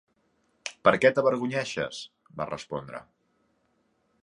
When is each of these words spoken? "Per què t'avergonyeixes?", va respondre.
"Per 0.87 0.93
què 1.03 1.11
t'avergonyeixes?", 1.17 2.01
va 2.41 2.49
respondre. 2.53 3.05